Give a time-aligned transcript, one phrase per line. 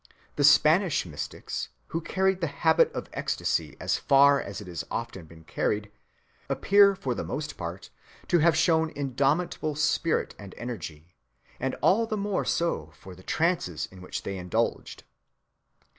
[0.35, 4.83] The great Spanish mystics, who carried the habit of ecstasy as far as it has
[4.89, 5.91] often been carried,
[6.49, 7.91] appear for the most part
[8.29, 11.13] to have shown indomitable spirit and energy,
[11.59, 15.03] and all the more so for the trances in which they indulged.